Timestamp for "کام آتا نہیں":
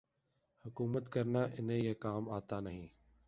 1.93-2.87